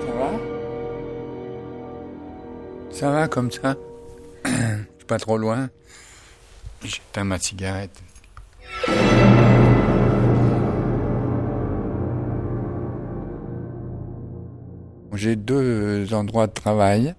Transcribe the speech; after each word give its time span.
Ça 0.00 0.12
va? 0.12 0.30
Ça 2.90 3.10
va 3.10 3.28
comme 3.28 3.50
ça 3.50 3.76
Je 4.44 4.50
suis 4.50 5.06
pas 5.06 5.18
trop 5.18 5.38
loin. 5.38 5.70
J'éteins 6.82 7.24
ma 7.24 7.38
cigarette. 7.38 8.02
J'ai 15.14 15.34
deux 15.34 16.14
endroits 16.14 16.46
de 16.46 16.52
travail. 16.52 17.14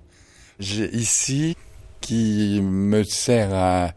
J'ai 0.60 0.90
ici 0.96 1.58
qui 2.00 2.62
me 2.62 3.04
sert 3.04 3.54
à 3.54 3.94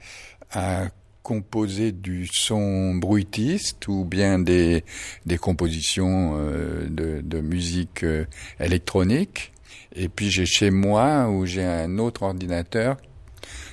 composer 1.22 1.92
du 1.92 2.26
son 2.26 2.94
bruitiste 2.94 3.88
ou 3.88 4.04
bien 4.04 4.38
des, 4.38 4.84
des 5.26 5.38
compositions 5.38 6.34
euh, 6.36 6.86
de, 6.88 7.20
de, 7.22 7.40
musique 7.40 8.04
euh, 8.04 8.24
électronique. 8.60 9.52
Et 9.94 10.08
puis 10.08 10.30
j'ai 10.30 10.46
chez 10.46 10.70
moi 10.70 11.28
où 11.28 11.46
j'ai 11.46 11.64
un 11.64 11.98
autre 11.98 12.22
ordinateur 12.22 12.96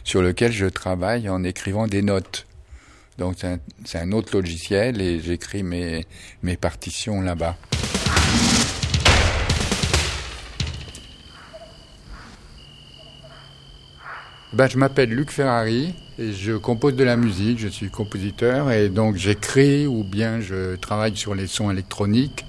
sur 0.03 0.21
lequel 0.21 0.51
je 0.51 0.65
travaille 0.65 1.29
en 1.29 1.43
écrivant 1.43 1.87
des 1.87 2.01
notes. 2.01 2.45
Donc 3.17 3.35
c'est 3.37 3.47
un, 3.47 3.59
un, 4.01 4.11
autre 4.11 4.35
logiciel 4.35 5.01
et 5.01 5.19
j'écris 5.19 5.63
mes, 5.63 6.05
mes 6.43 6.57
partitions 6.57 7.21
là-bas. 7.21 7.57
Ben, 14.51 14.67
je 14.67 14.79
m'appelle 14.79 15.11
Luc 15.11 15.29
Ferrari 15.29 15.93
et 16.17 16.33
je 16.33 16.53
compose 16.53 16.95
de 16.95 17.03
la 17.03 17.17
musique, 17.17 17.59
je 17.59 17.67
suis 17.67 17.91
compositeur 17.91 18.71
et 18.71 18.89
donc 18.89 19.15
j'écris 19.15 19.85
ou 19.85 20.03
bien 20.03 20.41
je 20.41 20.75
travaille 20.75 21.15
sur 21.15 21.35
les 21.35 21.45
sons 21.45 21.69
électroniques 21.69 22.45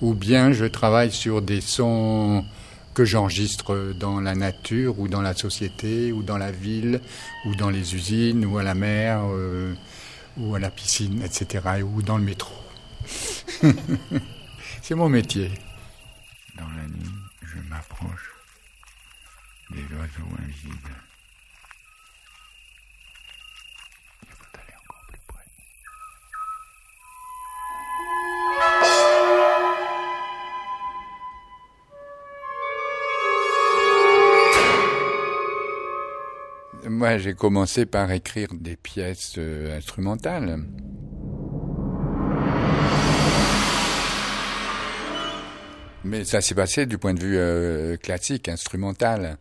ou 0.00 0.14
bien 0.14 0.52
je 0.52 0.64
travaille 0.64 1.12
sur 1.12 1.42
des 1.42 1.60
sons 1.60 2.46
que 2.94 3.04
j'enregistre 3.04 3.92
dans 3.92 4.18
la 4.18 4.34
nature 4.34 4.98
ou 4.98 5.08
dans 5.08 5.20
la 5.20 5.34
société 5.34 6.10
ou 6.10 6.22
dans 6.22 6.38
la 6.38 6.50
ville 6.50 7.02
ou 7.44 7.54
dans 7.54 7.68
les 7.68 7.94
usines 7.94 8.46
ou 8.46 8.56
à 8.56 8.62
la 8.62 8.74
mer 8.74 9.20
euh, 9.26 9.74
ou 10.38 10.54
à 10.54 10.58
la 10.58 10.70
piscine, 10.70 11.22
etc. 11.22 11.82
ou 11.84 12.00
dans 12.00 12.16
le 12.16 12.24
métro. 12.24 12.54
C'est 14.80 14.94
mon 14.94 15.10
métier. 15.10 15.50
Dans 16.56 16.68
la 16.68 16.88
nuit, 16.88 17.12
je 17.42 17.58
m'approche 17.68 18.30
des 19.70 19.82
oiseaux 19.94 20.34
invisibles. 20.42 20.96
J'ai 37.18 37.34
commencé 37.34 37.84
par 37.86 38.10
écrire 38.12 38.48
des 38.52 38.76
pièces 38.76 39.34
euh, 39.38 39.76
instrumentales. 39.76 40.58
Mais 46.04 46.24
ça 46.24 46.40
s'est 46.40 46.54
passé 46.54 46.86
du 46.86 46.98
point 46.98 47.14
de 47.14 47.20
vue 47.20 47.36
euh, 47.36 47.96
classique, 47.96 48.48
instrumental. 48.48 49.36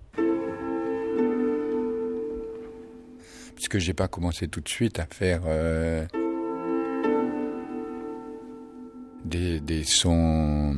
Puisque 3.55 3.77
j'ai 3.77 3.93
pas 3.93 4.07
commencé 4.07 4.47
tout 4.47 4.61
de 4.61 4.69
suite 4.69 4.99
à 4.99 5.05
faire 5.05 5.41
euh, 5.45 6.05
des, 9.25 9.59
des 9.59 9.83
sons 9.83 10.75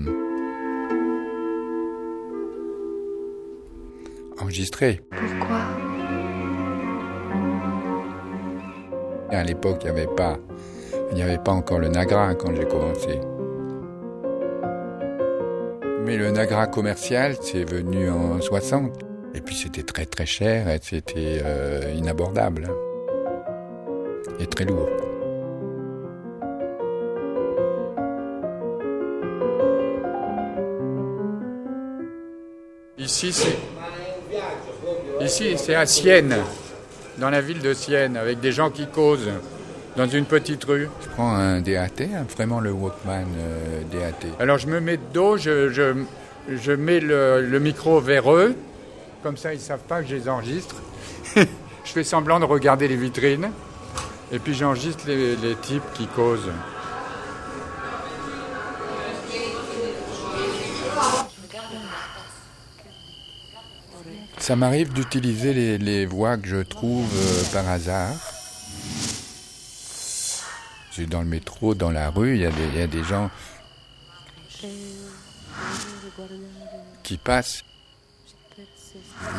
enregistrés. 4.39 5.01
Pourquoi? 5.09 5.62
À 9.33 9.43
l'époque, 9.43 9.77
il 9.81 9.91
n'y 9.91 9.99
avait 9.99 10.13
pas, 10.15 10.37
il 11.09 11.15
n'y 11.15 11.23
avait 11.23 11.39
pas 11.39 11.51
encore 11.51 11.79
le 11.79 11.87
Nagra 11.87 12.35
quand 12.35 12.53
j'ai 12.55 12.65
commencé. 12.65 13.19
Mais 16.05 16.17
le 16.17 16.29
Nagra 16.29 16.67
commercial, 16.67 17.35
c'est 17.41 17.63
venu 17.63 18.11
en 18.11 18.39
60. 18.39 18.93
Et 19.33 19.41
puis 19.41 19.55
c'était 19.55 19.81
très 19.81 20.05
très 20.05 20.27
cher 20.27 20.69
et 20.69 20.77
c'était 20.81 21.41
euh, 21.43 21.93
inabordable. 21.95 22.69
Et 24.39 24.45
très 24.45 24.65
lourd. 24.65 24.89
Ici, 32.99 33.33
c'est 33.33 33.57
ici, 35.21 35.57
c'est 35.57 35.75
à 35.75 35.87
Sienne 35.87 36.35
dans 37.17 37.29
la 37.29 37.41
ville 37.41 37.59
de 37.59 37.73
Sienne 37.73 38.17
avec 38.17 38.39
des 38.39 38.51
gens 38.51 38.69
qui 38.69 38.87
causent 38.87 39.29
dans 39.95 40.07
une 40.07 40.25
petite 40.25 40.63
rue. 40.63 40.89
Je 41.01 41.09
prends 41.09 41.35
un 41.35 41.61
DAT, 41.61 42.01
hein, 42.01 42.25
vraiment 42.35 42.59
le 42.59 42.71
Walkman 42.71 43.27
euh, 43.37 43.81
DAT. 43.91 44.27
Alors 44.39 44.57
je 44.57 44.67
me 44.67 44.79
mets 44.79 44.97
de 44.97 45.03
dos, 45.13 45.37
je, 45.37 45.69
je, 45.69 45.93
je 46.49 46.71
mets 46.71 46.99
le, 46.99 47.41
le, 47.41 47.59
micro 47.59 47.99
vers 47.99 48.31
eux, 48.33 48.55
comme 49.21 49.37
ça 49.37 49.53
ils 49.53 49.57
ne 49.57 49.61
savent 49.61 49.83
pas 49.87 50.01
que 50.01 50.09
je 50.09 50.15
les 50.15 50.29
enregistre. 50.29 50.75
je 51.35 51.91
fais 51.91 52.03
semblant 52.03 52.39
de 52.39 52.45
regarder 52.45 52.87
les 52.87 52.95
vitrines, 52.95 53.51
et 54.31 54.39
puis 54.39 54.53
j'enregistre 54.53 55.03
les, 55.07 55.35
les 55.35 55.55
types 55.55 55.83
qui 55.93 56.07
causent. 56.07 56.49
Ça 64.43 64.57
m'arrive 64.57 64.91
d'utiliser 64.91 65.53
les, 65.53 65.77
les, 65.77 66.05
voix 66.05 66.35
que 66.35 66.49
je 66.49 66.57
trouve 66.57 67.09
euh, 67.15 67.43
par 67.53 67.65
hasard. 67.69 68.13
J'ai 70.91 71.05
dans 71.05 71.21
le 71.21 71.27
métro, 71.27 71.75
dans 71.75 71.91
la 71.91 72.09
rue, 72.09 72.35
il 72.35 72.41
y, 72.41 72.77
y, 72.77 72.81
a 72.81 72.87
des 72.87 73.03
gens 73.05 73.31
qui 77.03 77.15
passent. 77.15 77.63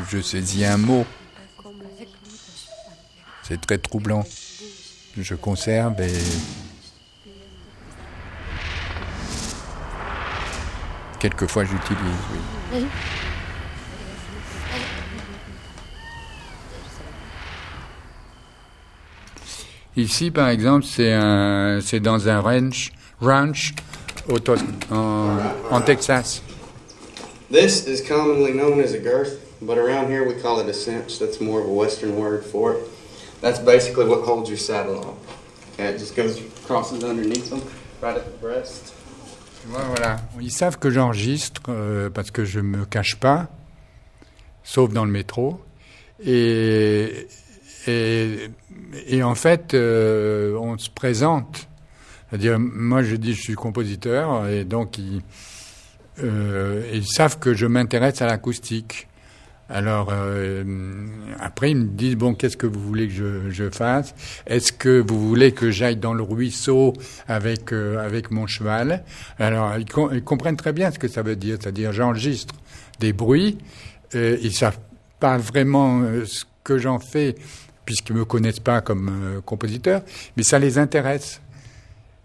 Je 0.08 0.22
saisis 0.22 0.64
un 0.64 0.78
mot. 0.78 1.04
C'est 3.42 3.60
très 3.60 3.76
troublant. 3.76 4.24
Je 5.18 5.34
conserve 5.34 6.00
et 6.00 6.18
quelquefois 11.20 11.66
j'utilise, 11.66 12.00
oui. 12.72 12.86
Ici, 19.96 20.30
par 20.30 20.48
exemple, 20.48 20.84
c'est 20.84 21.12
un, 21.12 21.80
c'est 21.80 22.00
dans 22.00 22.28
un 22.28 22.40
ranch, 22.40 22.92
ranch 23.20 23.74
au 24.28 24.38
en, 24.90 25.36
en 25.70 25.80
Texas. 25.82 26.42
This 27.50 27.86
is 27.86 28.00
commonly 28.00 28.52
known 28.52 28.80
as 28.80 28.94
a 28.94 28.98
girth, 28.98 29.38
but 29.62 29.78
around 29.78 30.10
here 30.10 30.26
we 30.26 30.34
call 30.34 30.58
it 30.58 30.68
a 30.68 30.74
cinch. 30.74 31.18
That's 31.20 31.40
more 31.40 31.60
of 31.60 31.68
a 31.68 31.72
Western 31.72 32.16
word 32.16 32.44
for 32.44 32.72
it. 32.72 32.78
That's 33.40 33.60
basically 33.60 34.06
what 34.06 34.24
holds 34.24 34.48
your 34.48 34.58
saddle 34.58 34.98
on. 34.98 35.16
Okay, 35.74 35.94
it 35.94 35.98
just 35.98 36.16
goes 36.16 36.40
crosses 36.66 37.04
underneath 37.04 37.50
them, 37.50 37.62
right 38.00 38.16
at 38.16 38.24
the 38.24 38.40
breast. 38.40 38.92
Voilà, 39.68 40.20
ils 40.40 40.50
savent 40.50 40.78
que 40.78 40.90
j'enregistre 40.90 41.62
euh, 41.68 42.10
parce 42.10 42.30
que 42.30 42.44
je 42.44 42.60
me 42.60 42.84
cache 42.84 43.16
pas, 43.16 43.48
sauf 44.62 44.92
dans 44.92 45.04
le 45.04 45.10
métro. 45.10 45.60
Et, 46.24 47.26
et, 47.86 49.22
en 49.22 49.34
fait, 49.34 49.74
euh, 49.74 50.56
on 50.56 50.78
se 50.78 50.90
présente. 50.90 51.68
C'est-à-dire, 52.28 52.58
moi, 52.58 53.02
je 53.02 53.16
dis 53.16 53.34
je 53.34 53.40
suis 53.40 53.54
compositeur, 53.54 54.48
et 54.48 54.64
donc 54.64 54.98
ils, 54.98 55.22
euh, 56.22 57.00
savent 57.02 57.38
que 57.38 57.54
je 57.54 57.66
m'intéresse 57.66 58.22
à 58.22 58.26
l'acoustique. 58.26 59.08
Alors 59.70 60.10
euh, 60.12 60.62
après 61.40 61.70
ils 61.70 61.76
me 61.76 61.88
disent 61.88 62.16
bon 62.16 62.34
qu'est-ce 62.34 62.58
que 62.58 62.66
vous 62.66 62.80
voulez 62.80 63.08
que 63.08 63.48
je, 63.48 63.70
fasse? 63.70 64.14
Est-ce 64.46 64.72
que 64.72 65.00
vous 65.00 65.26
voulez 65.26 65.52
que 65.52 65.70
j'aille 65.70 65.96
dans 65.96 66.12
le 66.12 66.22
ruisseau 66.22 66.92
avec 67.28 67.72
avec 67.72 68.30
mon 68.30 68.46
cheval? 68.46 69.04
Alors 69.38 69.72
ils, 69.78 70.22
comprennent 70.22 70.58
très 70.58 70.74
bien 70.74 70.90
ce 70.90 70.98
que 70.98 71.08
ça 71.08 71.22
veut 71.22 71.36
dire, 71.36 71.56
c'est-à-dire 71.58 71.92
j'enregistre 71.92 72.54
des 73.00 73.14
bruits. 73.14 73.56
Euh, 74.14 74.36
ils 74.42 74.52
savent 74.52 74.80
pas 75.18 75.38
vraiment 75.38 76.02
ce 76.26 76.44
que 76.62 76.76
j'en 76.76 76.98
fais 76.98 77.34
puisqu'ils 77.84 78.16
me 78.16 78.24
connaissent 78.24 78.60
pas 78.60 78.80
comme 78.80 79.42
compositeur, 79.44 80.02
mais 80.36 80.42
ça 80.42 80.58
les 80.58 80.78
intéresse. 80.78 81.40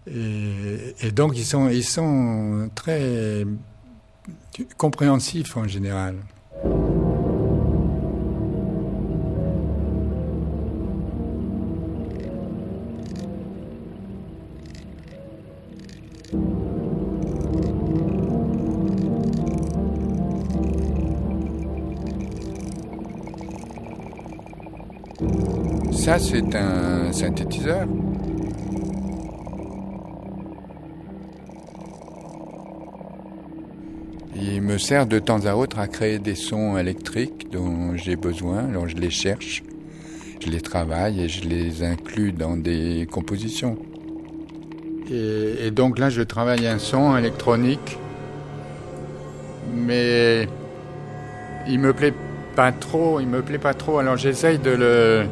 Et, 0.07 0.95
et 1.01 1.11
donc 1.11 1.37
ils 1.37 1.45
sont 1.45 1.69
ils 1.69 1.83
sont 1.83 2.69
très 2.73 3.45
compréhensifs 4.77 5.55
en 5.57 5.67
général. 5.67 6.15
Ça, 25.91 26.17
c'est 26.17 26.55
un 26.55 27.11
synthétiseur. 27.11 27.85
Il 34.35 34.61
me 34.61 34.77
sert 34.77 35.05
de 35.05 35.19
temps 35.19 35.45
à 35.45 35.55
autre 35.55 35.79
à 35.79 35.87
créer 35.87 36.19
des 36.19 36.35
sons 36.35 36.77
électriques 36.77 37.51
dont 37.51 37.97
j'ai 37.97 38.15
besoin. 38.15 38.69
Alors 38.69 38.87
je 38.87 38.95
les 38.95 39.09
cherche, 39.09 39.63
je 40.39 40.47
les 40.47 40.61
travaille 40.61 41.21
et 41.21 41.27
je 41.27 41.43
les 41.43 41.83
inclus 41.83 42.31
dans 42.31 42.55
des 42.55 43.05
compositions. 43.11 43.77
Et, 45.11 45.71
donc 45.71 45.97
là, 45.97 46.09
je 46.09 46.21
travaille 46.21 46.67
un 46.67 46.77
son 46.77 47.17
électronique, 47.17 47.97
mais 49.73 50.47
il 51.67 51.79
me 51.79 51.93
plaît 51.93 52.13
pas 52.59 52.73
trop. 52.73 53.21
Il 53.21 53.27
me 53.27 53.41
plaît 53.41 53.57
pas 53.57 53.73
trop. 53.73 53.99
Alors 53.99 54.17
j'essaye 54.17 54.59
de 54.59 54.71
le 54.71 55.25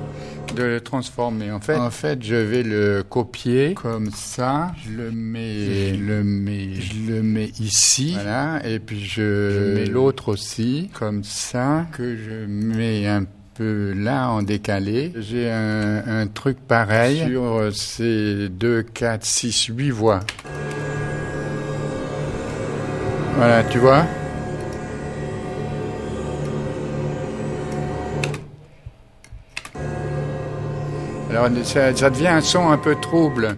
de 0.55 0.63
le 0.63 0.79
transformer. 0.79 1.51
En 1.51 1.59
fait, 1.59 1.75
en 1.75 1.91
fait, 1.91 2.23
je 2.23 2.35
vais 2.35 2.63
le 2.63 3.03
copier 3.03 3.73
comme 3.73 4.11
ça. 4.11 4.71
Je 4.81 4.91
le 4.93 5.11
mets, 5.11 5.93
je 5.93 6.03
le 6.05 6.23
mets, 6.23 6.75
je 6.75 7.11
le 7.11 7.21
mets 7.21 7.51
ici. 7.59 8.13
Voilà. 8.13 8.65
Et 8.65 8.79
puis 8.79 9.03
je, 9.03 9.75
mets 9.75 9.87
l'autre 9.87 10.29
aussi 10.29 10.89
comme 10.93 11.25
ça 11.25 11.85
que 11.91 12.15
je 12.15 12.45
mets 12.47 13.05
un 13.07 13.25
peu 13.55 13.91
là 13.91 14.29
en 14.29 14.41
décalé. 14.41 15.11
J'ai 15.17 15.51
un, 15.51 16.03
un 16.07 16.27
truc 16.27 16.57
pareil 16.65 17.25
sur 17.27 17.71
ces 17.73 18.47
2, 18.47 18.83
4, 18.83 19.25
6, 19.25 19.65
8 19.65 19.89
voix. 19.91 20.21
Voilà, 23.35 23.65
tu 23.65 23.79
vois? 23.79 24.05
Alors 31.29 31.49
ça, 31.65 32.09
devient 32.09 32.27
un 32.27 32.41
son 32.41 32.69
un 32.69 32.77
peu 32.77 32.95
trouble. 32.95 33.57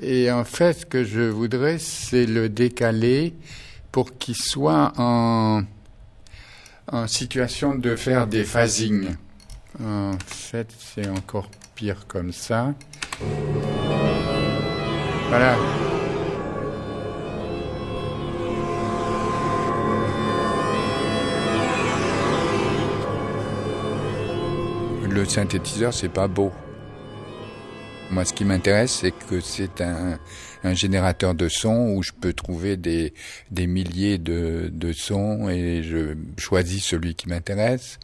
Et 0.00 0.30
en 0.30 0.44
fait, 0.44 0.72
ce 0.72 0.86
que 0.86 1.04
je 1.04 1.20
voudrais, 1.20 1.78
c'est 1.78 2.24
le 2.24 2.48
décaler 2.48 3.34
pour 3.92 4.16
qu'il 4.16 4.34
soit 4.34 4.92
en, 4.96 5.62
en 6.90 7.06
situation 7.06 7.74
de 7.74 7.96
faire 7.96 8.26
des 8.26 8.44
phasings. 8.44 9.08
En 9.82 10.12
fait, 10.26 10.68
c'est 10.78 11.08
encore 11.08 11.50
pire 11.74 12.06
comme 12.08 12.32
ça. 12.32 12.72
Voilà. 15.28 15.56
Le 25.08 25.24
synthétiseur, 25.26 25.92
c'est 25.92 26.08
pas 26.08 26.26
beau. 26.26 26.50
Moi, 28.12 28.26
ce 28.26 28.34
qui 28.34 28.44
m'intéresse, 28.44 28.98
c'est 29.00 29.10
que 29.10 29.40
c'est 29.40 29.80
un, 29.80 30.18
générateur 30.74 31.34
de 31.34 31.48
sons 31.48 31.94
où 31.96 32.02
je 32.02 32.12
peux 32.12 32.34
trouver 32.34 32.76
des, 32.76 33.14
des 33.50 33.66
milliers 33.66 34.18
de, 34.18 34.68
de 34.70 34.92
sons 34.92 35.48
et 35.48 35.82
je 35.82 36.14
choisis 36.36 36.84
celui 36.84 37.14
qui 37.14 37.30
m'intéresse 37.30 37.98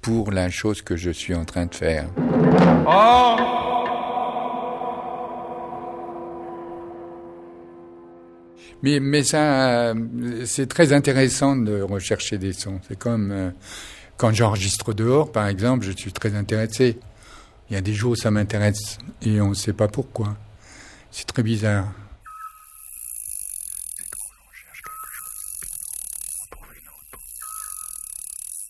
pour 0.00 0.30
la 0.30 0.48
chose 0.48 0.80
que 0.80 0.96
je 0.96 1.10
suis 1.10 1.34
en 1.34 1.44
train 1.44 1.66
de 1.66 1.74
faire. 1.74 2.08
Oh 2.86 3.36
mais, 8.84 9.00
mais 9.00 9.24
ça, 9.24 9.92
c'est 10.44 10.68
très 10.68 10.92
intéressant 10.92 11.56
de 11.56 11.82
rechercher 11.82 12.38
des 12.38 12.52
sons. 12.52 12.78
C'est 12.86 12.96
comme 12.96 13.32
euh, 13.32 13.50
quand 14.16 14.32
j'enregistre 14.32 14.92
dehors, 14.92 15.32
par 15.32 15.48
exemple, 15.48 15.84
je 15.84 15.90
suis 15.90 16.12
très 16.12 16.36
intéressé. 16.36 16.96
Il 17.70 17.74
y 17.74 17.76
a 17.76 17.80
des 17.80 17.92
jours 17.92 18.12
où 18.12 18.16
ça 18.16 18.30
m'intéresse 18.30 18.98
et 19.22 19.40
on 19.40 19.50
ne 19.50 19.54
sait 19.54 19.72
pas 19.72 19.88
pourquoi. 19.88 20.36
C'est 21.10 21.26
très 21.26 21.42
bizarre. 21.42 21.92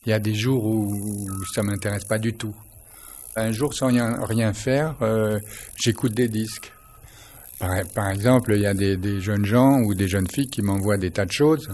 Il 0.07 0.11
y 0.11 0.13
a 0.13 0.19
des 0.19 0.35
jours 0.35 0.65
où 0.65 1.29
ça 1.53 1.63
m'intéresse 1.63 2.05
pas 2.05 2.19
du 2.19 2.33
tout. 2.33 2.55
Un 3.37 3.53
jour, 3.53 3.73
sans 3.75 3.89
rien, 3.89 4.53
faire, 4.53 4.97
euh, 5.03 5.39
j'écoute 5.77 6.13
des 6.13 6.29
disques. 6.29 6.73
Par, 7.59 8.11
exemple, 8.11 8.55
il 8.55 8.63
y 8.63 8.67
a 8.67 8.75
des, 8.75 9.21
jeunes 9.21 9.45
gens 9.45 9.81
ou 9.81 9.95
des 9.95 10.09
jeunes 10.09 10.29
filles 10.29 10.49
qui 10.49 10.63
m'envoient 10.63 10.97
des 10.97 11.11
tas 11.11 11.27
de 11.27 11.33
choses. 11.33 11.69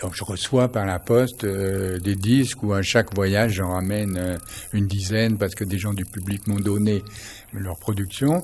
Donc 0.00 0.14
je 0.14 0.24
reçois 0.24 0.68
par 0.70 0.86
la 0.86 0.98
poste 0.98 1.44
euh, 1.44 1.98
des 1.98 2.14
disques 2.14 2.62
où 2.62 2.72
à 2.72 2.82
chaque 2.82 3.14
voyage 3.14 3.54
j'en 3.54 3.72
ramène 3.72 4.16
euh, 4.16 4.36
une 4.72 4.86
dizaine 4.86 5.38
parce 5.38 5.54
que 5.54 5.64
des 5.64 5.78
gens 5.78 5.92
du 5.92 6.04
public 6.04 6.46
m'ont 6.46 6.60
donné 6.60 7.02
leur 7.52 7.78
production. 7.78 8.42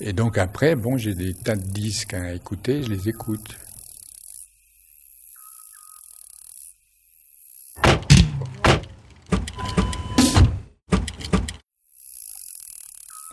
Et 0.00 0.12
donc 0.12 0.38
après, 0.38 0.76
bon, 0.76 0.96
j'ai 0.96 1.14
des 1.14 1.34
tas 1.34 1.56
de 1.56 1.66
disques 1.66 2.14
à 2.14 2.32
écouter, 2.32 2.82
je 2.82 2.90
les 2.90 3.08
écoute. 3.08 3.58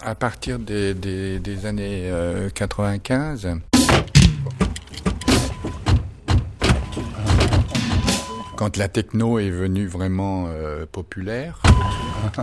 À 0.02 0.16
partir 0.16 0.58
des, 0.58 0.94
des, 0.94 1.66
années 1.66 2.12
95, 2.56 3.60
quand 8.60 8.76
la 8.76 8.90
techno 8.90 9.40
est 9.40 9.52
venue 9.52 9.88
vraiment 9.88 10.48
euh, 10.50 10.86
populaire. 10.86 11.62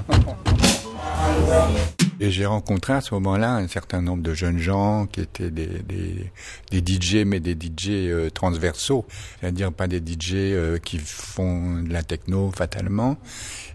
Et 2.20 2.30
j'ai 2.30 2.46
rencontré 2.46 2.94
à 2.94 3.02
ce 3.02 3.12
moment-là 3.12 3.56
un 3.56 3.68
certain 3.68 4.00
nombre 4.00 4.23
de 4.23 4.32
jeunes 4.32 4.56
gens 4.56 5.04
qui 5.04 5.20
étaient 5.20 5.50
des, 5.50 5.66
des, 5.66 6.32
des 6.70 6.94
DJ, 6.94 7.26
mais 7.26 7.38
des 7.38 7.52
DJ 7.52 7.88
euh, 7.90 8.30
transversaux, 8.30 9.04
c'est-à-dire 9.38 9.70
pas 9.70 9.88
des 9.88 9.99
DJ 9.99 10.32
euh, 10.37 10.78
qui 10.78 10.96
font 10.96 11.82
de 11.82 11.92
la 11.92 12.02
techno 12.02 12.50
fatalement. 12.50 13.18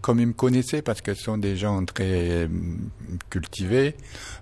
Comme 0.01 0.19
ils 0.19 0.25
me 0.25 0.33
connaissaient, 0.33 0.81
parce 0.81 1.01
que 1.01 1.13
ce 1.13 1.21
sont 1.21 1.37
des 1.37 1.55
gens 1.55 1.85
très 1.85 2.49
cultivés, 3.29 3.93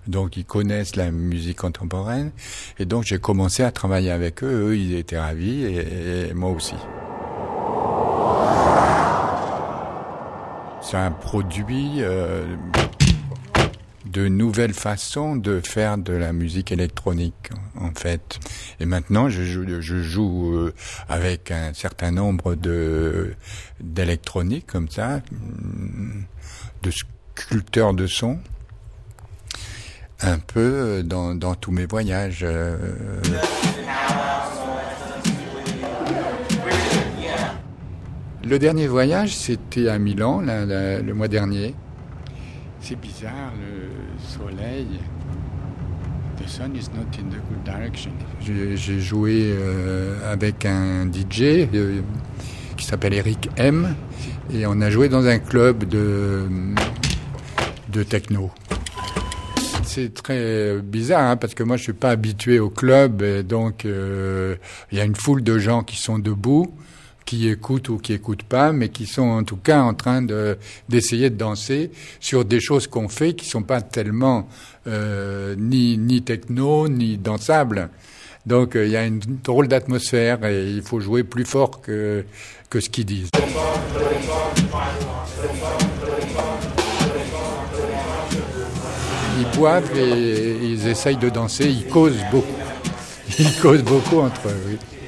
donc 0.06 0.38
ils 0.38 0.46
connaissent 0.46 0.96
la 0.96 1.10
musique 1.10 1.58
contemporaine, 1.58 2.32
et 2.78 2.86
donc 2.86 3.04
j'ai 3.04 3.18
commencé 3.18 3.62
à 3.62 3.70
travailler 3.70 4.10
avec 4.10 4.42
eux. 4.42 4.70
Eux, 4.70 4.78
ils 4.78 4.94
étaient 4.94 5.18
ravis, 5.18 5.64
et 5.64 6.32
moi 6.32 6.48
aussi. 6.48 6.76
Un 10.92 11.12
produit 11.12 11.98
euh, 11.98 12.56
de 14.06 14.26
nouvelles 14.26 14.74
façons 14.74 15.36
de 15.36 15.60
faire 15.60 15.98
de 15.98 16.12
la 16.12 16.32
musique 16.32 16.72
électronique, 16.72 17.50
en 17.78 17.92
fait. 17.92 18.40
Et 18.80 18.86
maintenant, 18.86 19.28
je 19.28 19.42
joue, 19.44 20.56
euh, 20.56 20.74
avec 21.08 21.52
un 21.52 21.72
certain 21.74 22.10
nombre 22.10 22.56
de 22.56 23.34
d'électronique 23.78 24.66
comme 24.66 24.88
ça, 24.88 25.20
de 26.82 26.90
sculpteurs 26.90 27.94
de 27.94 28.08
son, 28.08 28.38
un 30.20 30.38
peu 30.38 31.04
dans, 31.04 31.36
dans 31.36 31.54
tous 31.54 31.70
mes 31.70 31.86
voyages. 31.86 32.40
Euh, 32.42 32.76
Le 38.42 38.58
dernier 38.58 38.86
voyage, 38.86 39.36
c'était 39.36 39.88
à 39.88 39.98
Milan, 39.98 40.40
le 40.40 41.12
mois 41.12 41.28
dernier. 41.28 41.74
C'est 42.80 42.98
bizarre, 42.98 43.52
le 43.60 43.90
soleil. 44.26 44.86
The 46.38 46.48
sun 46.48 46.74
is 46.74 46.88
not 46.94 47.02
in 47.18 47.28
the 47.28 47.40
good 47.50 47.62
direction. 47.64 48.12
J'ai 48.40 49.00
joué 49.00 49.52
euh, 49.52 50.32
avec 50.32 50.64
un 50.64 51.04
DJ 51.06 51.68
euh, 51.74 52.00
qui 52.78 52.86
s'appelle 52.86 53.12
Eric 53.12 53.50
M. 53.58 53.94
Et 54.54 54.64
on 54.66 54.80
a 54.80 54.88
joué 54.88 55.10
dans 55.10 55.26
un 55.26 55.38
club 55.38 55.84
de, 55.84 56.48
de 57.92 58.02
techno. 58.02 58.50
C'est 59.82 60.14
très 60.14 60.80
bizarre 60.80 61.30
hein, 61.30 61.36
parce 61.36 61.54
que 61.54 61.62
moi 61.62 61.76
je 61.76 61.82
suis 61.82 61.92
pas 61.92 62.10
habitué 62.10 62.58
au 62.58 62.70
club 62.70 63.22
et 63.22 63.42
donc 63.42 63.84
euh, 63.84 64.56
il 64.92 64.98
y 64.98 65.00
a 65.00 65.04
une 65.04 65.16
foule 65.16 65.42
de 65.42 65.58
gens 65.58 65.82
qui 65.82 65.96
sont 65.96 66.18
debout 66.18 66.72
qui 67.24 67.48
écoutent 67.48 67.88
ou 67.88 67.98
qui 67.98 68.12
écoutent 68.12 68.42
pas, 68.42 68.72
mais 68.72 68.88
qui 68.88 69.06
sont 69.06 69.22
en 69.22 69.44
tout 69.44 69.56
cas 69.56 69.80
en 69.80 69.94
train 69.94 70.22
de 70.22 70.58
d'essayer 70.88 71.30
de 71.30 71.36
danser 71.36 71.90
sur 72.18 72.44
des 72.44 72.60
choses 72.60 72.86
qu'on 72.86 73.08
fait 73.08 73.34
qui 73.34 73.46
sont 73.46 73.62
pas 73.62 73.80
tellement 73.80 74.48
euh, 74.86 75.54
ni 75.56 75.96
ni 75.98 76.22
techno 76.22 76.88
ni 76.88 77.16
dansables. 77.16 77.88
Donc 78.46 78.74
euh, 78.74 78.86
il 78.86 78.92
y 78.92 78.96
a 78.96 79.04
une 79.04 79.20
drôle 79.44 79.68
d'atmosphère 79.68 80.44
et 80.44 80.70
il 80.70 80.82
faut 80.82 81.00
jouer 81.00 81.22
plus 81.22 81.44
fort 81.44 81.80
que 81.80 82.24
que 82.68 82.80
ce 82.80 82.88
qu'ils 82.88 83.06
disent. 83.06 83.30
Ils 89.38 89.58
boivent 89.58 89.96
et 89.96 90.56
ils 90.62 90.88
essayent 90.88 91.16
de 91.16 91.28
danser, 91.28 91.68
ils 91.68 91.86
causent 91.86 92.24
beaucoup. 92.30 92.46
Ils 93.38 93.60
causent 93.60 93.84
beaucoup 93.84 94.18
entre 94.18 94.48
eux. 94.48 94.62
Oui. 94.66 94.99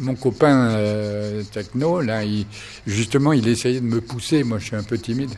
Mon 0.00 0.14
copain 0.14 0.70
euh, 0.70 1.42
techno, 1.44 2.00
là, 2.00 2.24
il, 2.24 2.46
justement, 2.86 3.32
il 3.32 3.46
essayait 3.46 3.80
de 3.80 3.86
me 3.86 4.00
pousser. 4.00 4.42
Moi, 4.42 4.58
je 4.58 4.64
suis 4.66 4.76
un 4.76 4.82
peu 4.82 4.98
timide. 4.98 5.30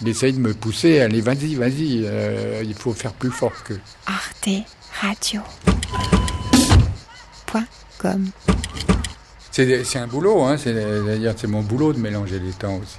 Il 0.00 0.08
essayait 0.08 0.32
de 0.32 0.40
me 0.40 0.54
pousser. 0.54 1.00
Allez, 1.00 1.20
vas-y, 1.20 1.54
vas-y. 1.54 2.02
euh, 2.04 2.62
il 2.64 2.74
faut 2.74 2.92
faire 2.92 3.12
plus 3.12 3.30
fort 3.30 3.52
que. 3.64 3.74
Arte 4.06 4.64
Radio. 5.00 5.42
Point 7.46 7.66
com. 7.98 8.26
C'est 9.52 9.98
un 9.98 10.06
boulot, 10.06 10.42
hein. 10.42 10.56
C'est 10.56 11.46
mon 11.46 11.62
boulot 11.62 11.92
de 11.92 11.98
mélanger 11.98 12.38
les 12.38 12.52
temps 12.52 12.76
aussi. 12.76 12.96